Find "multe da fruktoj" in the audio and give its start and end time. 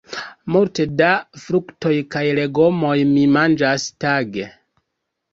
0.53-1.91